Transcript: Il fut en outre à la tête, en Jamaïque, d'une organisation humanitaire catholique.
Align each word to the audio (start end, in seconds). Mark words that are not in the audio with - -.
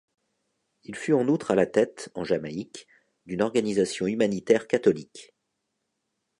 Il 0.83 0.95
fut 0.95 1.13
en 1.13 1.27
outre 1.27 1.51
à 1.51 1.55
la 1.55 1.67
tête, 1.67 2.09
en 2.15 2.23
Jamaïque, 2.23 2.87
d'une 3.27 3.43
organisation 3.43 4.07
humanitaire 4.07 4.67
catholique. 4.67 5.35